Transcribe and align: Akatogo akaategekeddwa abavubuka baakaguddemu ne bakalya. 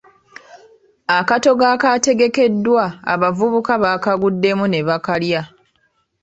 Akatogo 1.17 1.65
akaategekeddwa 1.73 2.83
abavubuka 3.13 3.73
baakaguddemu 3.83 4.65
ne 4.69 4.79
bakalya. 4.87 5.41